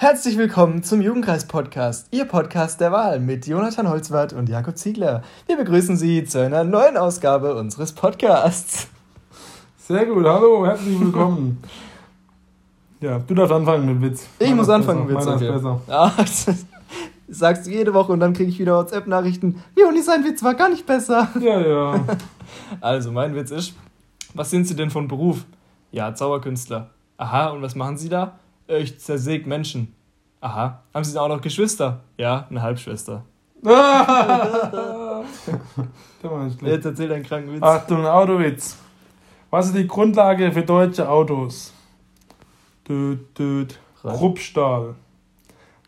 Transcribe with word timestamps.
Herzlich 0.00 0.38
willkommen 0.38 0.82
zum 0.82 1.02
Jugendkreis-Podcast, 1.02 2.08
Ihr 2.10 2.24
Podcast 2.24 2.80
der 2.80 2.90
Wahl 2.90 3.20
mit 3.20 3.46
Jonathan 3.46 3.86
Holzwart 3.86 4.32
und 4.32 4.48
Jakob 4.48 4.78
Ziegler. 4.78 5.22
Wir 5.46 5.58
begrüßen 5.58 5.98
Sie 5.98 6.24
zu 6.24 6.40
einer 6.40 6.64
neuen 6.64 6.96
Ausgabe 6.96 7.54
unseres 7.54 7.92
Podcasts. 7.92 8.88
Sehr 9.76 10.06
gut, 10.06 10.24
hallo, 10.24 10.64
herzlich 10.64 10.98
willkommen. 10.98 11.62
ja, 13.02 13.18
du 13.18 13.34
darfst 13.34 13.52
anfangen 13.52 13.84
mit 13.84 14.10
Witz. 14.10 14.26
Ich 14.38 14.46
Meiner 14.46 14.56
muss 14.56 14.70
anfangen 14.70 15.06
mit 15.06 15.18
Witz. 15.18 15.26
Okay. 15.26 15.52
Besser. 15.52 15.80
Ah, 15.86 16.12
sagst 17.28 17.66
du 17.66 17.70
jede 17.70 17.92
Woche 17.92 18.12
und 18.12 18.20
dann 18.20 18.32
kriege 18.32 18.48
ich 18.48 18.58
wieder 18.58 18.78
WhatsApp-Nachrichten. 18.78 19.62
Joni, 19.76 20.00
sein 20.00 20.24
Witz 20.24 20.42
war 20.42 20.54
gar 20.54 20.70
nicht 20.70 20.86
besser. 20.86 21.28
Ja, 21.42 21.60
ja. 21.60 22.04
also, 22.80 23.12
mein 23.12 23.34
Witz 23.34 23.50
ist, 23.50 23.74
was 24.32 24.48
sind 24.48 24.66
Sie 24.66 24.74
denn 24.74 24.88
von 24.88 25.08
Beruf? 25.08 25.44
Ja, 25.92 26.14
Zauberkünstler. 26.14 26.88
Aha, 27.18 27.48
und 27.48 27.60
was 27.60 27.74
machen 27.74 27.98
Sie 27.98 28.08
da? 28.08 28.38
Ich 28.78 28.98
zersäg 29.00 29.46
Menschen. 29.46 29.94
Aha. 30.40 30.82
Haben 30.94 31.04
Sie 31.04 31.12
da 31.12 31.22
auch 31.22 31.28
noch 31.28 31.40
Geschwister? 31.40 32.00
Ja, 32.16 32.46
eine 32.48 32.62
Halbschwester. 32.62 33.24
Jetzt 36.62 36.86
erzähl 36.86 37.12
einen 37.12 37.24
kranken 37.24 37.52
Witz. 37.52 37.62
Achtung, 37.62 38.06
Autowitz. 38.06 38.76
Was 39.50 39.66
ist 39.66 39.76
die 39.76 39.86
Grundlage 39.86 40.50
für 40.52 40.62
deutsche 40.62 41.06
Autos? 41.08 41.74
Düt, 42.88 43.38
düt. 43.38 43.78
Kruppstahl. 44.02 44.94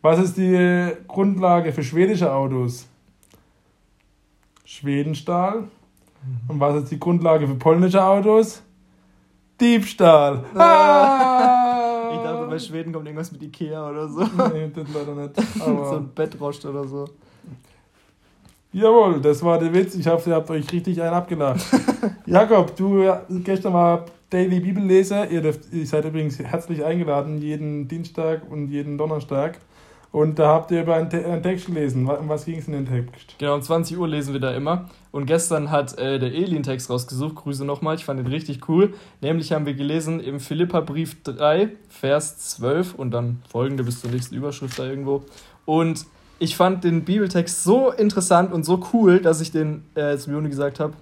Was 0.02 0.18
ist 0.18 0.36
die 0.36 0.92
Grundlage 1.08 1.72
für 1.72 1.82
schwedische 1.82 2.30
Autos? 2.30 2.86
Schwedenstahl. 4.64 5.60
Mhm. 5.60 5.68
Und 6.48 6.60
was 6.60 6.82
ist 6.82 6.90
die 6.90 6.98
Grundlage 6.98 7.46
für 7.46 7.54
polnische 7.54 8.04
Autos? 8.04 8.62
Diebstahl. 9.60 10.44
Ah. 10.54 11.58
Bei 12.52 12.58
Schweden 12.58 12.92
kommt 12.92 13.06
irgendwas 13.06 13.32
mit 13.32 13.42
Ikea 13.42 13.88
oder 13.88 14.06
so. 14.06 14.20
Nee, 14.20 14.70
das 14.74 14.86
leider 14.92 15.14
nicht. 15.14 15.32
Aber 15.66 15.88
so 15.88 15.96
ein 15.96 16.10
Bettrost 16.14 16.66
oder 16.66 16.86
so. 16.86 17.06
Jawohl, 18.74 19.22
das 19.22 19.42
war 19.42 19.58
der 19.58 19.72
Witz. 19.72 19.94
Ich 19.94 20.06
hoffe, 20.06 20.28
ihr 20.28 20.36
habt 20.36 20.50
euch 20.50 20.70
richtig 20.70 21.00
einen 21.00 21.14
abgelacht. 21.14 21.64
Jakob, 22.26 22.76
du 22.76 23.10
gestern 23.42 23.72
war 23.72 24.04
Daily 24.28 24.60
Bibelleser. 24.60 25.30
Ihr, 25.30 25.40
dürft, 25.40 25.72
ihr 25.72 25.86
seid 25.86 26.04
übrigens 26.04 26.38
herzlich 26.40 26.84
eingeladen, 26.84 27.38
jeden 27.38 27.88
Dienstag 27.88 28.42
und 28.50 28.68
jeden 28.68 28.98
Donnerstag. 28.98 29.58
Und 30.12 30.38
da 30.38 30.48
habt 30.48 30.70
ihr 30.70 30.82
über 30.82 30.94
einen, 30.94 31.42
Text 31.42 31.66
gelesen. 31.66 32.06
Um 32.06 32.28
was 32.28 32.44
ging 32.44 32.58
es 32.58 32.66
in 32.66 32.74
den 32.74 32.86
Text? 32.86 33.34
Genau, 33.38 33.54
um 33.54 33.62
20 33.62 33.96
Uhr 33.96 34.06
lesen 34.06 34.34
wir 34.34 34.40
da 34.40 34.52
immer. 34.52 34.90
Und 35.10 35.24
gestern 35.24 35.70
hat 35.70 35.98
äh, 35.98 36.18
der 36.18 36.34
Elin 36.34 36.62
Text 36.62 36.90
rausgesucht. 36.90 37.34
Grüße 37.36 37.64
nochmal, 37.64 37.96
ich 37.96 38.04
fand 38.04 38.20
den 38.20 38.26
richtig 38.26 38.68
cool. 38.68 38.92
Nämlich 39.22 39.52
haben 39.52 39.64
wir 39.64 39.72
gelesen 39.72 40.20
im 40.20 40.38
Philippa-Brief 40.38 41.22
3, 41.22 41.70
Vers 41.88 42.38
12 42.50 42.94
und 42.94 43.10
dann 43.10 43.42
folgende 43.48 43.84
bis 43.84 44.02
zur 44.02 44.10
nächsten 44.10 44.34
Überschrift 44.34 44.78
da 44.78 44.84
irgendwo. 44.84 45.24
Und 45.64 46.04
ich 46.38 46.56
fand 46.56 46.84
den 46.84 47.04
Bibeltext 47.04 47.64
so 47.64 47.90
interessant 47.90 48.52
und 48.52 48.64
so 48.64 48.84
cool, 48.92 49.18
dass 49.18 49.40
ich 49.40 49.50
den 49.50 49.84
äh, 49.94 50.18
zum 50.18 50.48
gesagt 50.50 50.78
habe. 50.78 50.92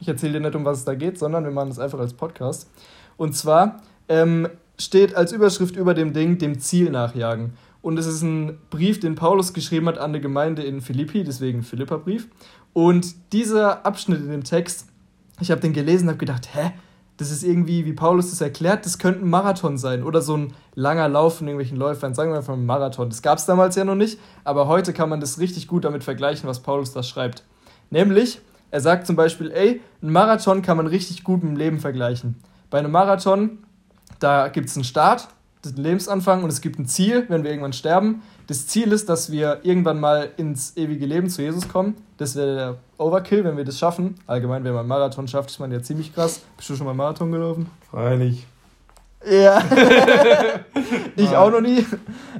Ich 0.00 0.08
erzähle 0.08 0.34
dir 0.34 0.40
nicht, 0.40 0.54
um 0.54 0.64
was 0.64 0.78
es 0.78 0.84
da 0.86 0.94
geht, 0.94 1.18
sondern 1.18 1.44
wir 1.44 1.50
machen 1.50 1.68
das 1.68 1.78
einfach 1.78 1.98
als 1.98 2.14
Podcast. 2.14 2.70
Und 3.18 3.36
zwar 3.36 3.82
ähm, 4.08 4.48
steht 4.78 5.14
als 5.14 5.32
Überschrift 5.32 5.76
über 5.76 5.92
dem 5.92 6.14
Ding 6.14 6.38
dem 6.38 6.58
Ziel 6.58 6.90
nachjagen. 6.90 7.52
Und 7.82 7.98
es 7.98 8.06
ist 8.06 8.22
ein 8.22 8.58
Brief, 8.70 9.00
den 9.00 9.14
Paulus 9.14 9.52
geschrieben 9.52 9.86
hat 9.88 9.98
an 9.98 10.12
die 10.12 10.20
Gemeinde 10.20 10.62
in 10.62 10.80
Philippi, 10.80 11.24
deswegen 11.24 11.62
Philippa-Brief. 11.62 12.28
Und 12.72 13.32
dieser 13.32 13.86
Abschnitt 13.86 14.20
in 14.20 14.30
dem 14.30 14.44
Text, 14.44 14.86
ich 15.40 15.50
habe 15.50 15.60
den 15.60 15.72
gelesen 15.72 16.04
und 16.04 16.10
habe 16.10 16.18
gedacht, 16.18 16.48
hä? 16.54 16.72
Das 17.16 17.30
ist 17.30 17.42
irgendwie, 17.42 17.86
wie 17.86 17.94
Paulus 17.94 18.28
das 18.28 18.42
erklärt, 18.42 18.84
das 18.84 18.98
könnte 18.98 19.24
ein 19.24 19.30
Marathon 19.30 19.78
sein 19.78 20.02
oder 20.02 20.20
so 20.20 20.36
ein 20.36 20.52
langer 20.74 21.08
Lauf 21.08 21.38
von 21.38 21.46
irgendwelchen 21.46 21.78
Läufern. 21.78 22.14
Sagen 22.14 22.30
wir 22.30 22.36
einfach 22.36 22.52
ein 22.52 22.66
Marathon. 22.66 23.08
Das 23.08 23.22
gab 23.22 23.38
es 23.38 23.46
damals 23.46 23.74
ja 23.74 23.86
noch 23.86 23.94
nicht, 23.94 24.18
aber 24.44 24.68
heute 24.68 24.92
kann 24.92 25.08
man 25.08 25.20
das 25.20 25.38
richtig 25.38 25.66
gut 25.66 25.86
damit 25.86 26.04
vergleichen, 26.04 26.46
was 26.46 26.60
Paulus 26.60 26.92
da 26.92 27.02
schreibt. 27.02 27.44
Nämlich, 27.88 28.40
er 28.70 28.82
sagt 28.82 29.06
zum 29.06 29.16
Beispiel, 29.16 29.50
ey, 29.50 29.80
ein 30.02 30.12
Marathon 30.12 30.60
kann 30.60 30.76
man 30.76 30.86
richtig 30.86 31.24
gut 31.24 31.42
mit 31.42 31.52
dem 31.52 31.56
Leben 31.56 31.78
vergleichen. 31.80 32.36
Bei 32.68 32.78
einem 32.78 32.90
Marathon, 32.90 33.60
da 34.18 34.48
gibt 34.48 34.68
es 34.68 34.76
einen 34.76 34.84
Start, 34.84 35.28
den 35.72 35.84
Lebensanfang 35.84 36.42
und 36.42 36.50
es 36.50 36.60
gibt 36.60 36.78
ein 36.78 36.86
Ziel, 36.86 37.24
wenn 37.28 37.42
wir 37.42 37.50
irgendwann 37.50 37.72
sterben. 37.72 38.22
Das 38.46 38.66
Ziel 38.66 38.92
ist, 38.92 39.08
dass 39.08 39.32
wir 39.32 39.60
irgendwann 39.62 39.98
mal 39.98 40.30
ins 40.36 40.76
ewige 40.76 41.06
Leben 41.06 41.28
zu 41.28 41.42
Jesus 41.42 41.68
kommen. 41.68 41.96
Das 42.16 42.36
wäre 42.36 42.54
der 42.54 42.76
Overkill, 42.98 43.44
wenn 43.44 43.56
wir 43.56 43.64
das 43.64 43.78
schaffen. 43.78 44.14
Allgemein, 44.26 44.64
wenn 44.64 44.72
man 44.72 44.80
einen 44.80 44.88
Marathon 44.88 45.28
schafft, 45.28 45.50
ist 45.50 45.58
man 45.58 45.72
ja 45.72 45.82
ziemlich 45.82 46.14
krass. 46.14 46.42
Bist 46.56 46.70
du 46.70 46.76
schon 46.76 46.86
mal 46.86 46.94
Marathon 46.94 47.32
gelaufen? 47.32 47.68
Freilich. 47.90 48.46
Ja. 49.28 49.62
ich 51.16 51.34
auch 51.36 51.50
noch 51.50 51.60
nie. 51.60 51.84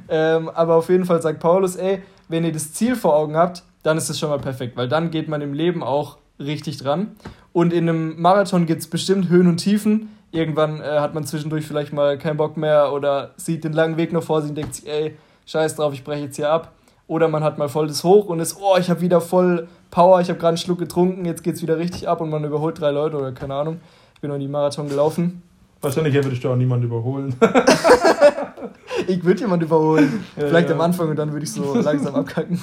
Ähm, 0.09 0.49
aber 0.51 0.77
auf 0.77 0.89
jeden 0.89 1.05
Fall 1.05 1.21
sagt 1.21 1.41
Paulus, 1.41 1.77
ey, 1.77 2.03
wenn 2.29 2.45
ihr 2.45 2.53
das 2.53 2.73
Ziel 2.73 2.95
vor 2.95 3.17
Augen 3.17 3.37
habt, 3.37 3.65
dann 3.83 3.99
ist 3.99 4.09
es 4.09 4.19
schon 4.19 4.31
mal 4.31 4.39
perfekt, 4.39 4.77
weil 4.77 4.89
dann 4.89 5.11
geht 5.11 5.29
man 5.29 5.41
im 5.43 5.53
Leben 5.53 5.83
auch 5.83 6.19
richtig 6.39 6.79
dran. 6.79 7.17
Und 7.53 7.73
in 7.73 7.89
einem 7.89 8.21
Marathon 8.21 8.67
gibt 8.67 8.83
es 8.83 8.87
bestimmt 8.89 9.29
Höhen 9.29 9.47
und 9.47 9.59
Tiefen 9.59 10.11
irgendwann 10.37 10.81
äh, 10.81 11.01
hat 11.01 11.15
man 11.15 11.25
zwischendurch 11.25 11.67
vielleicht 11.67 11.93
mal 11.93 12.19
keinen 12.19 12.37
Bock 12.37 12.57
mehr 12.57 12.93
oder 12.93 13.33
sieht 13.37 13.65
den 13.65 13.73
langen 13.73 13.97
Weg 13.97 14.13
noch 14.13 14.23
vor 14.23 14.43
sich 14.43 14.51
und 14.51 14.57
denkt 14.57 14.75
sich, 14.75 14.89
ey, 14.89 15.17
scheiß 15.47 15.77
drauf, 15.77 15.93
ich 15.93 16.05
breche 16.05 16.25
jetzt 16.25 16.37
hier 16.37 16.51
ab. 16.51 16.73
Oder 17.09 17.29
man 17.29 17.45
hat 17.45 17.57
mal 17.57 17.69
voll 17.69 17.87
das 17.87 18.03
Hoch 18.05 18.27
und 18.27 18.41
ist, 18.41 18.59
oh, 18.61 18.77
ich 18.79 18.91
habe 18.91 19.01
wieder 19.01 19.21
voll 19.21 19.69
Power, 19.91 20.21
ich 20.21 20.29
habe 20.29 20.39
gerade 20.39 20.51
einen 20.51 20.57
Schluck 20.57 20.79
getrunken, 20.79 21.25
jetzt 21.25 21.43
geht's 21.45 21.63
wieder 21.63 21.79
richtig 21.79 22.09
ab 22.09 22.21
und 22.21 22.31
man 22.31 22.45
überholt 22.45 22.81
drei 22.81 22.91
Leute 22.91 23.17
oder 23.17 23.33
keine 23.33 23.55
Ahnung. 23.55 23.81
Ich 24.15 24.21
bin 24.21 24.31
noch 24.31 24.39
nie 24.39 24.49
Marathon 24.49 24.89
gelaufen. 24.89 25.43
Wahrscheinlich 25.81 26.15
würdest 26.15 26.43
du 26.43 26.51
auch 26.51 26.57
niemanden 26.57 26.87
überholen. 26.87 27.37
ich 29.07 29.23
würde 29.25 29.41
jemanden 29.41 29.67
überholen. 29.67 30.25
Ja, 30.37 30.49
Vielleicht 30.49 30.69
ja. 30.69 30.75
am 30.75 30.81
Anfang 30.81 31.09
und 31.09 31.17
dann 31.17 31.33
würde 31.33 31.45
ich 31.45 31.53
so 31.53 31.75
langsam 31.77 32.15
abkacken. 32.15 32.61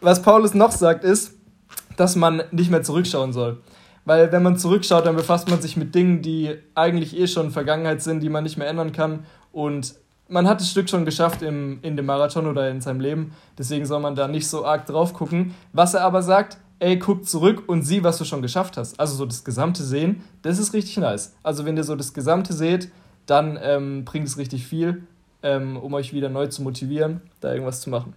Was 0.00 0.20
Paulus 0.22 0.54
noch 0.54 0.72
sagt, 0.72 1.04
ist, 1.04 1.34
dass 1.96 2.16
man 2.16 2.42
nicht 2.50 2.70
mehr 2.70 2.82
zurückschauen 2.82 3.32
soll. 3.32 3.58
Weil 4.08 4.32
wenn 4.32 4.42
man 4.42 4.56
zurückschaut, 4.56 5.04
dann 5.04 5.16
befasst 5.16 5.50
man 5.50 5.60
sich 5.60 5.76
mit 5.76 5.94
Dingen, 5.94 6.22
die 6.22 6.56
eigentlich 6.74 7.14
eh 7.14 7.26
schon 7.26 7.50
Vergangenheit 7.50 8.00
sind, 8.02 8.20
die 8.20 8.30
man 8.30 8.42
nicht 8.42 8.56
mehr 8.56 8.66
ändern 8.66 8.92
kann. 8.92 9.26
Und 9.52 9.96
man 10.28 10.48
hat 10.48 10.62
das 10.62 10.70
Stück 10.70 10.88
schon 10.88 11.04
geschafft 11.04 11.42
im, 11.42 11.80
in 11.82 11.94
dem 11.94 12.06
Marathon 12.06 12.46
oder 12.46 12.70
in 12.70 12.80
seinem 12.80 13.00
Leben. 13.00 13.32
Deswegen 13.58 13.84
soll 13.84 14.00
man 14.00 14.14
da 14.14 14.26
nicht 14.26 14.48
so 14.48 14.64
arg 14.64 14.86
drauf 14.86 15.12
gucken. 15.12 15.54
Was 15.74 15.92
er 15.92 16.04
aber 16.04 16.22
sagt, 16.22 16.56
ey, 16.78 16.98
guck 16.98 17.26
zurück 17.26 17.64
und 17.66 17.82
sieh, 17.82 18.02
was 18.02 18.16
du 18.16 18.24
schon 18.24 18.40
geschafft 18.40 18.78
hast. 18.78 18.98
Also 18.98 19.14
so 19.14 19.26
das 19.26 19.44
gesamte 19.44 19.82
Sehen, 19.82 20.22
das 20.40 20.58
ist 20.58 20.72
richtig 20.72 20.96
nice. 20.96 21.34
Also 21.42 21.66
wenn 21.66 21.76
ihr 21.76 21.84
so 21.84 21.94
das 21.94 22.14
gesamte 22.14 22.54
seht, 22.54 22.90
dann 23.26 23.58
ähm, 23.62 24.06
bringt 24.06 24.26
es 24.26 24.38
richtig 24.38 24.66
viel, 24.66 25.02
ähm, 25.42 25.76
um 25.76 25.92
euch 25.92 26.14
wieder 26.14 26.30
neu 26.30 26.46
zu 26.46 26.62
motivieren, 26.62 27.20
da 27.42 27.52
irgendwas 27.52 27.82
zu 27.82 27.90
machen. 27.90 28.14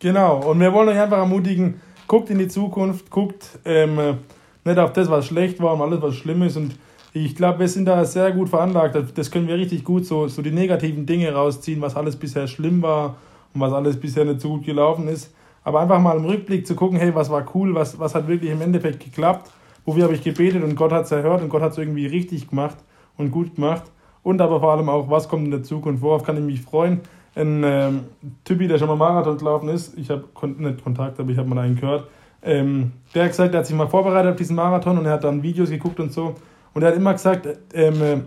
Genau, 0.00 0.50
und 0.50 0.60
wir 0.60 0.70
wollen 0.74 0.90
euch 0.90 0.98
einfach 0.98 1.16
ermutigen, 1.16 1.80
guckt 2.06 2.28
in 2.28 2.38
die 2.38 2.48
Zukunft, 2.48 3.08
guckt, 3.08 3.58
ähm, 3.64 4.18
nicht 4.64 4.78
auf 4.78 4.92
das, 4.92 5.10
was 5.10 5.26
schlecht 5.26 5.60
war 5.60 5.74
und 5.74 5.82
alles, 5.82 6.02
was 6.02 6.14
schlimm 6.16 6.42
ist. 6.42 6.56
Und 6.56 6.74
ich 7.12 7.34
glaube, 7.34 7.60
wir 7.60 7.68
sind 7.68 7.86
da 7.86 8.04
sehr 8.04 8.32
gut 8.32 8.48
veranlagt. 8.48 8.96
Das 9.16 9.30
können 9.30 9.48
wir 9.48 9.56
richtig 9.56 9.84
gut 9.84 10.06
so, 10.06 10.28
so 10.28 10.42
die 10.42 10.52
negativen 10.52 11.06
Dinge 11.06 11.32
rausziehen, 11.32 11.80
was 11.80 11.96
alles 11.96 12.16
bisher 12.16 12.46
schlimm 12.46 12.82
war 12.82 13.16
und 13.54 13.60
was 13.60 13.72
alles 13.72 13.98
bisher 13.98 14.24
nicht 14.24 14.40
so 14.40 14.50
gut 14.50 14.64
gelaufen 14.64 15.08
ist. 15.08 15.34
Aber 15.62 15.80
einfach 15.80 16.00
mal 16.00 16.16
im 16.16 16.24
Rückblick 16.24 16.66
zu 16.66 16.74
gucken, 16.74 16.98
hey, 16.98 17.14
was 17.14 17.30
war 17.30 17.44
cool, 17.54 17.74
was, 17.74 17.98
was 17.98 18.14
hat 18.14 18.28
wirklich 18.28 18.50
im 18.50 18.62
Endeffekt 18.62 19.04
geklappt, 19.04 19.50
wofür 19.84 20.04
habe 20.04 20.14
ich 20.14 20.22
gebetet 20.22 20.62
und 20.62 20.74
Gott 20.74 20.92
hat 20.92 21.04
es 21.04 21.12
erhört 21.12 21.42
und 21.42 21.48
Gott 21.50 21.62
hat 21.62 21.72
es 21.72 21.78
irgendwie 21.78 22.06
richtig 22.06 22.48
gemacht 22.48 22.78
und 23.16 23.30
gut 23.30 23.56
gemacht. 23.56 23.84
Und 24.22 24.40
aber 24.40 24.60
vor 24.60 24.72
allem 24.72 24.88
auch, 24.88 25.10
was 25.10 25.28
kommt 25.28 25.44
in 25.46 25.50
der 25.50 25.62
Zukunft, 25.62 26.02
worauf 26.02 26.22
kann 26.22 26.36
ich 26.36 26.42
mich 26.42 26.62
freuen. 26.62 27.00
Ein 27.34 27.62
ähm, 27.64 28.00
Typi, 28.44 28.68
der 28.68 28.78
schon 28.78 28.88
mal 28.88 28.96
Marathon 28.96 29.38
gelaufen 29.38 29.68
ist, 29.68 29.96
ich 29.98 30.10
habe 30.10 30.24
nicht 30.58 30.82
Kontakt, 30.82 31.20
aber 31.20 31.30
ich 31.30 31.38
habe 31.38 31.48
mal 31.48 31.58
einen 31.58 31.76
gehört, 31.76 32.08
ähm, 32.42 32.92
der 33.14 33.24
hat 33.24 33.30
gesagt, 33.30 33.54
er 33.54 33.60
hat 33.60 33.66
sich 33.66 33.76
mal 33.76 33.88
vorbereitet 33.88 34.32
auf 34.32 34.36
diesen 34.36 34.56
Marathon 34.56 34.98
und 34.98 35.06
er 35.06 35.12
hat 35.12 35.24
dann 35.24 35.42
Videos 35.42 35.70
geguckt 35.70 36.00
und 36.00 36.12
so. 36.12 36.34
Und 36.72 36.82
er 36.82 36.88
hat 36.88 36.96
immer 36.96 37.12
gesagt, 37.12 37.48
ähm, 37.74 38.02
äh, 38.02 38.18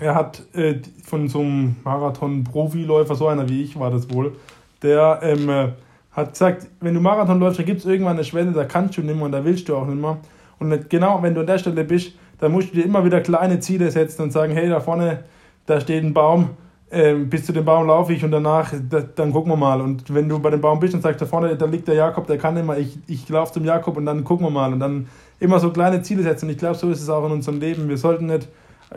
er 0.00 0.14
hat 0.14 0.42
äh, 0.54 0.76
von 1.04 1.28
so 1.28 1.40
einem 1.40 1.76
Marathon-Profiläufer, 1.84 3.14
so 3.14 3.28
einer 3.28 3.48
wie 3.48 3.62
ich 3.62 3.78
war 3.78 3.90
das 3.90 4.12
wohl, 4.12 4.36
der 4.82 5.20
ähm, 5.22 5.48
äh, 5.48 5.68
hat 6.12 6.32
gesagt, 6.32 6.66
wenn 6.80 6.94
du 6.94 7.00
Marathon 7.00 7.40
läufst, 7.40 7.58
da 7.58 7.62
gibt 7.62 7.80
es 7.80 7.86
irgendwann 7.86 8.14
eine 8.14 8.24
Schwelle, 8.24 8.52
da 8.52 8.64
kannst 8.64 8.96
du 8.98 9.02
nicht 9.02 9.14
mehr 9.14 9.24
und 9.24 9.32
da 9.32 9.44
willst 9.44 9.68
du 9.68 9.76
auch 9.76 9.86
nicht 9.86 10.00
mehr. 10.00 10.18
Und 10.58 10.90
genau, 10.90 11.22
wenn 11.22 11.34
du 11.34 11.40
an 11.40 11.46
der 11.46 11.58
Stelle 11.58 11.84
bist, 11.84 12.12
dann 12.38 12.52
musst 12.52 12.70
du 12.70 12.76
dir 12.76 12.84
immer 12.84 13.04
wieder 13.04 13.20
kleine 13.20 13.60
Ziele 13.60 13.90
setzen 13.90 14.22
und 14.22 14.32
sagen, 14.32 14.52
hey, 14.52 14.68
da 14.68 14.80
vorne, 14.80 15.24
da 15.66 15.80
steht 15.80 16.04
ein 16.04 16.12
Baum, 16.12 16.50
ähm, 16.94 17.30
bis 17.30 17.46
zu 17.46 17.52
dem 17.52 17.64
Baum 17.64 17.86
laufe 17.86 18.12
ich 18.12 18.22
und 18.22 18.30
danach, 18.30 18.72
da, 18.90 19.00
dann 19.00 19.32
gucken 19.32 19.50
wir 19.50 19.56
mal. 19.56 19.80
Und 19.80 20.12
wenn 20.12 20.28
du 20.28 20.38
bei 20.38 20.50
dem 20.50 20.60
Baum 20.60 20.78
bist 20.78 20.94
und 20.94 21.00
sagst, 21.00 21.22
da 21.22 21.26
vorne, 21.26 21.56
da 21.56 21.64
liegt 21.64 21.88
der 21.88 21.94
Jakob, 21.94 22.26
der 22.26 22.36
kann 22.36 22.54
immer, 22.56 22.76
ich, 22.76 22.98
ich 23.06 23.26
laufe 23.30 23.54
zum 23.54 23.64
Jakob 23.64 23.96
und 23.96 24.04
dann 24.04 24.24
gucken 24.24 24.46
wir 24.46 24.50
mal. 24.50 24.72
Und 24.72 24.80
dann 24.80 25.08
immer 25.40 25.58
so 25.58 25.70
kleine 25.70 26.02
Ziele 26.02 26.22
setzen. 26.22 26.50
Ich 26.50 26.58
glaube, 26.58 26.76
so 26.76 26.90
ist 26.90 27.00
es 27.00 27.08
auch 27.08 27.24
in 27.24 27.32
unserem 27.32 27.60
Leben. 27.60 27.88
Wir 27.88 27.96
sollten 27.96 28.26
nicht 28.26 28.46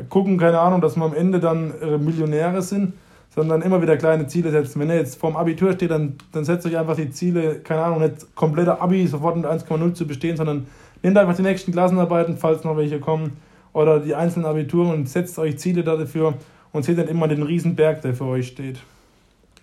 gucken, 0.10 0.38
keine 0.38 0.60
Ahnung, 0.60 0.82
dass 0.82 0.98
wir 0.98 1.04
am 1.06 1.14
Ende 1.14 1.40
dann 1.40 1.74
äh, 1.82 1.98
Millionäre 1.98 2.62
sind, 2.62 2.96
sondern 3.34 3.62
immer 3.62 3.82
wieder 3.82 3.96
kleine 3.96 4.28
Ziele 4.28 4.52
setzen. 4.52 4.82
Wenn 4.82 4.90
ihr 4.90 4.98
jetzt 4.98 5.18
vorm 5.18 5.38
Abitur 5.38 5.72
steht, 5.72 5.92
dann, 5.92 6.16
dann 6.34 6.44
setzt 6.44 6.66
euch 6.66 6.78
einfach 6.78 6.98
die 6.98 7.12
Ziele, 7.12 7.60
keine 7.60 7.82
Ahnung, 7.82 8.02
nicht 8.02 8.36
kompletter 8.36 8.82
Abi 8.82 9.08
sofort 9.08 9.38
mit 9.38 9.46
1,0 9.46 9.94
zu 9.94 10.06
bestehen, 10.06 10.36
sondern 10.36 10.68
nehmt 11.02 11.18
einfach 11.18 11.36
die 11.36 11.44
nächsten 11.44 11.72
Klassenarbeiten, 11.72 12.38
falls 12.38 12.66
noch 12.66 12.76
welche 12.76 13.00
kommen, 13.00 13.38
oder 13.72 14.02
die 14.02 14.16
einzelnen 14.16 14.46
Abituren 14.46 14.92
und 14.92 15.08
setzt 15.08 15.40
euch 15.40 15.58
Ziele 15.60 15.84
dafür 15.84 16.34
und 16.76 16.84
seht 16.84 16.98
dann 16.98 17.08
immer 17.08 17.28
den 17.28 17.42
Riesenberg, 17.42 18.02
der 18.02 18.14
für 18.14 18.26
euch 18.26 18.48
steht. 18.48 18.80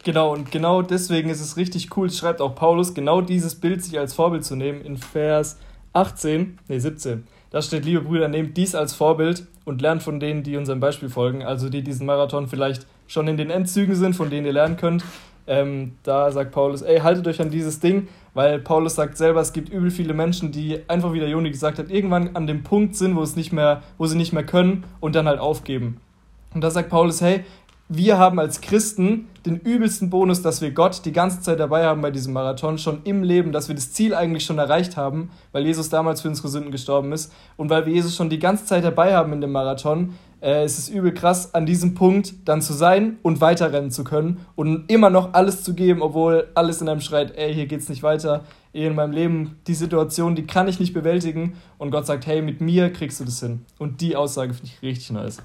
Genau, 0.03 0.33
und 0.33 0.51
genau 0.51 0.83
deswegen 0.83 1.29
ist 1.29 1.41
es 1.41 1.57
richtig 1.57 1.97
cool, 1.97 2.11
schreibt 2.11 2.41
auch 2.41 2.55
Paulus, 2.55 2.95
genau 2.95 3.21
dieses 3.21 3.55
Bild 3.55 3.85
sich 3.85 3.99
als 3.99 4.15
Vorbild 4.15 4.45
zu 4.45 4.57
nehmen 4.57 4.81
in 4.81 4.97
Vers 4.97 5.59
18, 5.93 6.59
nee 6.69 6.79
17. 6.79 7.25
Da 7.51 7.61
steht, 7.61 7.85
liebe 7.85 8.01
Brüder, 8.01 8.29
nehmt 8.29 8.57
dies 8.57 8.75
als 8.75 8.95
Vorbild 8.95 9.47
und 9.67 9.83
lernt 9.83 10.03
von 10.03 10.19
denen, 10.21 10.43
die 10.43 10.57
unserem 10.57 10.81
Beispiel 10.81 11.11
folgen, 11.11 11.43
also 11.43 11.69
die 11.69 11.83
diesen 11.83 12.07
Marathon 12.07 12.49
vielleicht 12.49 12.87
schon 13.07 13.29
in 13.29 13.37
den 13.37 13.51
Endzügen 13.51 13.95
sind, 13.95 14.17
von 14.17 14.31
denen 14.31 14.47
ihr 14.47 14.55
lernen 14.55 14.79
könnt. 14.79 15.05
Ähm, 15.47 15.93
da 16.05 16.33
sagt 16.33 16.53
Paulus, 16.53 16.81
ey, 16.81 17.01
haltet 17.01 17.29
euch 17.29 17.43
an 17.43 17.51
dieses 17.51 17.79
Ding, 17.79 18.09
weil 18.33 18.59
Paulus 18.59 18.95
sagt 18.95 19.19
selber, 19.19 19.41
es 19.41 19.53
gibt 19.53 19.69
übel 19.69 19.91
viele 19.91 20.15
Menschen, 20.15 20.51
die 20.51 20.81
einfach, 20.89 21.13
wie 21.13 21.21
der 21.21 21.29
Joni 21.29 21.51
gesagt 21.51 21.79
hat, 21.79 21.91
irgendwann 21.91 22.35
an 22.35 22.47
dem 22.47 22.63
Punkt 22.63 22.97
sind, 22.97 23.17
wo 23.17 23.23
es 23.23 23.37
nicht 23.37 23.53
mehr, 23.53 23.83
wo 23.99 24.07
sie 24.07 24.17
nicht 24.17 24.33
mehr 24.33 24.47
können 24.47 24.85
und 25.01 25.15
dann 25.15 25.29
halt 25.29 25.41
aufgeben. 25.41 26.01
Und 26.55 26.63
da 26.63 26.71
sagt 26.71 26.91
Paulus, 26.91 27.21
hey, 27.21 27.45
wir 27.95 28.17
haben 28.17 28.39
als 28.39 28.61
Christen 28.61 29.29
den 29.45 29.59
übelsten 29.59 30.09
Bonus, 30.09 30.41
dass 30.41 30.63
wir 30.63 30.71
Gott 30.71 31.05
die 31.05 31.13
ganze 31.13 31.43
Zeit 31.43 31.61
dabei 31.61 31.85
haben 31.85 32.01
bei 32.01 32.11
diesem 32.11 32.33
Marathon, 32.33 32.79
schon 32.79 33.03
im 33.05 33.23
Leben, 33.23 33.53
dass 33.53 33.69
wir 33.69 33.75
das 33.75 33.93
Ziel 33.93 34.15
eigentlich 34.15 34.45
schon 34.45 34.59
erreicht 34.59 34.97
haben, 34.97 35.31
weil 35.53 35.67
Jesus 35.67 35.91
damals 35.91 36.23
für 36.23 36.29
unsere 36.29 36.49
Sünden 36.49 36.71
gestorben 36.71 37.13
ist 37.13 37.33
und 37.57 37.69
weil 37.69 37.85
wir 37.85 37.93
Jesus 37.93 38.17
schon 38.17 38.31
die 38.31 38.39
ganze 38.39 38.65
Zeit 38.65 38.85
dabei 38.85 39.15
haben 39.15 39.33
in 39.35 39.43
dem 39.43 39.53
Marathon. 39.53 40.15
Äh, 40.41 40.63
es 40.65 40.79
ist 40.79 40.89
übel 40.89 41.13
krass, 41.13 41.55
an 41.55 41.67
diesem 41.67 41.95
Punkt 41.95 42.35
dann 42.47 42.63
zu 42.63 42.73
sein 42.73 43.19
und 43.23 43.43
weiterrennen 43.43 43.91
zu 43.91 44.05
können 44.05 44.47
und 44.55 44.91
immer 44.91 45.11
noch 45.11 45.35
alles 45.35 45.63
zu 45.63 45.75
geben, 45.75 46.01
obwohl 46.01 46.49
alles 46.55 46.81
in 46.81 46.89
einem 46.89 47.01
schreit, 47.01 47.37
ey, 47.37 47.53
hier 47.53 47.67
geht's 47.67 47.91
nicht 47.91 48.03
weiter, 48.03 48.45
ey, 48.73 48.87
in 48.87 48.95
meinem 48.95 49.13
Leben, 49.13 49.57
die 49.67 49.75
Situation, 49.75 50.35
die 50.35 50.47
kann 50.47 50.67
ich 50.67 50.81
nicht 50.81 50.95
bewältigen 50.95 51.55
und 51.77 51.91
Gott 51.91 52.07
sagt, 52.07 52.27
hey, 52.27 52.41
mit 52.41 52.63
mir 52.63 52.91
kriegst 52.91 53.21
du 53.21 53.25
das 53.25 53.41
hin. 53.41 53.67
Und 53.79 54.01
die 54.01 54.17
Aussage 54.17 54.55
finde 54.55 54.71
ich 54.73 54.83
richtig 54.83 55.11
nice. 55.11 55.43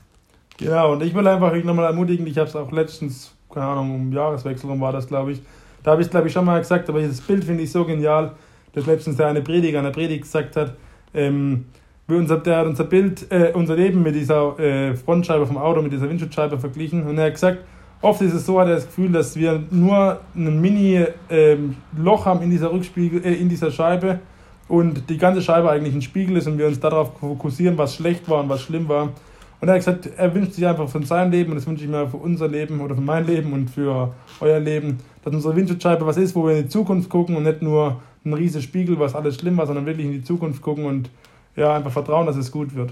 Genau, 0.58 0.94
und 0.94 1.04
ich 1.04 1.14
will 1.14 1.28
einfach 1.28 1.52
euch 1.52 1.64
nochmal 1.64 1.86
ermutigen, 1.86 2.26
ich 2.26 2.38
habe 2.38 2.50
es 2.50 2.56
auch 2.56 2.72
letztens, 2.72 3.36
keine 3.54 3.68
Ahnung, 3.68 3.96
um 3.96 4.12
Jahreswechsel 4.12 4.70
rum 4.70 4.82
war 4.82 4.92
das, 4.92 5.08
glaube 5.08 5.34
ich. 5.34 5.42
Da 5.84 5.92
habe 5.92 6.02
ich 6.02 6.08
es, 6.08 6.12
glaube 6.12 6.28
ich, 6.28 6.34
schon 6.34 6.46
mal 6.46 6.60
gesagt, 6.60 6.90
aber 6.90 7.02
das 7.02 7.22
Bild 7.22 7.46
finde 7.46 7.64
ich 7.64 7.72
so 7.72 7.86
genial, 7.86 8.34
dass 8.74 8.86
letztens 8.88 9.18
der 9.18 9.28
eine 9.28 9.42
Prediger, 9.42 9.80
eine 9.80 9.92
Predigt 9.92 10.24
gesagt 10.24 10.56
hat, 10.56 10.74
ähm, 11.14 11.66
unser, 12.08 12.38
der 12.38 12.58
hat 12.58 12.68
unser 12.68 12.86
Bild, 12.86 13.32
äh, 13.32 13.52
unser 13.54 13.76
Leben 13.76 14.02
mit 14.02 14.16
dieser 14.16 14.58
äh, 14.60 14.96
Frontscheibe 14.96 15.46
vom 15.46 15.58
Auto, 15.58 15.82
mit 15.82 15.92
dieser 15.92 16.10
Windschutzscheibe 16.10 16.58
verglichen. 16.58 17.06
Und 17.06 17.18
er 17.18 17.26
hat 17.26 17.34
gesagt, 17.34 17.60
oft 18.02 18.22
ist 18.22 18.34
es 18.34 18.46
so, 18.46 18.60
hat 18.60 18.68
er 18.68 18.76
das 18.76 18.86
Gefühl, 18.86 19.12
dass 19.12 19.36
wir 19.36 19.62
nur 19.72 20.22
ein 20.36 20.62
Mini-Loch 20.62 21.10
ähm, 21.30 22.26
haben 22.26 22.42
in 22.42 22.50
dieser 22.50 22.72
Rückspiegel, 22.72 23.26
äh, 23.26 23.34
in 23.34 23.50
dieser 23.50 23.72
Scheibe 23.72 24.20
und 24.68 25.10
die 25.10 25.18
ganze 25.18 25.42
Scheibe 25.42 25.70
eigentlich 25.70 25.94
ein 25.94 26.02
Spiegel 26.02 26.38
ist 26.38 26.48
und 26.48 26.58
wir 26.58 26.68
uns 26.68 26.80
darauf 26.80 27.18
fokussieren, 27.20 27.78
was 27.78 27.96
schlecht 27.96 28.28
war 28.30 28.42
und 28.42 28.50
was 28.50 28.62
schlimm 28.62 28.88
war. 28.88 29.10
Und 29.60 29.68
er 29.68 29.76
hat 29.76 29.80
gesagt, 29.80 30.10
er 30.18 30.34
wünscht 30.34 30.54
sich 30.54 30.68
einfach 30.68 30.88
von 30.88 31.04
seinem 31.04 31.32
Leben, 31.32 31.52
und 31.52 31.56
das 31.56 31.66
wünsche 31.66 31.84
ich 31.84 31.90
mir 31.90 32.08
für 32.08 32.18
unser 32.18 32.48
Leben 32.48 32.80
oder 32.80 32.96
für 32.96 33.02
mein 33.02 33.26
Leben 33.26 33.54
und 33.54 33.70
für 33.70 34.14
euer 34.40 34.60
Leben, 34.60 35.00
dass 35.24 35.34
unsere 35.34 35.56
Windschutzscheibe 35.56 36.06
was 36.06 36.18
ist, 36.18 36.36
wo 36.36 36.46
wir 36.46 36.56
in 36.56 36.64
die 36.64 36.70
Zukunft 36.70 37.10
gucken 37.10 37.36
und 37.36 37.44
nicht 37.44 37.62
nur 37.62 38.02
ein 38.24 38.34
riesiger 38.34 38.62
Spiegel, 38.62 39.00
was 39.00 39.16
alles 39.16 39.36
schlimm 39.36 39.58
war, 39.58 39.66
sondern 39.66 39.86
wirklich 39.86 40.06
in 40.06 40.12
die 40.12 40.24
Zukunft 40.24 40.62
gucken 40.62 40.86
und 40.86 41.10
ja, 41.56 41.76
einfach 41.76 41.92
vertrauen, 41.92 42.28
dass 42.28 42.36
es 42.36 42.52
gut 42.52 42.76
wird. 42.76 42.92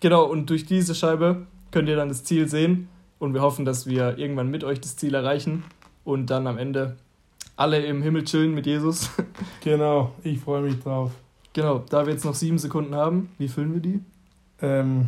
Genau, 0.00 0.24
und 0.24 0.48
durch 0.48 0.64
diese 0.64 0.94
Scheibe 0.94 1.46
könnt 1.70 1.88
ihr 1.88 1.96
dann 1.96 2.08
das 2.08 2.24
Ziel 2.24 2.48
sehen 2.48 2.88
und 3.18 3.34
wir 3.34 3.42
hoffen, 3.42 3.64
dass 3.64 3.86
wir 3.86 4.18
irgendwann 4.18 4.50
mit 4.50 4.64
euch 4.64 4.80
das 4.80 4.96
Ziel 4.96 5.14
erreichen 5.14 5.62
und 6.04 6.30
dann 6.30 6.46
am 6.46 6.58
Ende 6.58 6.96
alle 7.56 7.84
im 7.84 8.02
Himmel 8.02 8.24
chillen 8.24 8.54
mit 8.54 8.66
Jesus. 8.66 9.10
Genau, 9.62 10.10
ich 10.24 10.40
freue 10.40 10.62
mich 10.62 10.80
drauf. 10.80 11.12
Genau, 11.52 11.84
da 11.88 12.04
wir 12.04 12.12
jetzt 12.12 12.24
noch 12.24 12.34
sieben 12.34 12.58
Sekunden 12.58 12.96
haben, 12.96 13.30
wie 13.38 13.46
füllen 13.46 13.74
wir 13.74 13.80
die? 13.80 14.00
Ähm, 14.60 15.06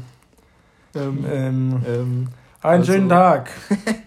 Ähm, 0.95 1.25
ähm, 1.31 1.83
ähm, 1.87 2.29
einen 2.63 2.81
also- 2.81 2.93
schönen 2.93 3.09
Tag. 3.09 3.51